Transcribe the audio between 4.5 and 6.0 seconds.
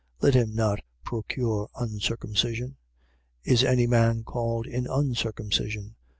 in uncircumcision?